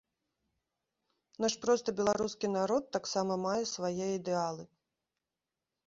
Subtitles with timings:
[1.45, 4.63] Наш просты беларускі народ таксама мае свае ідэалы.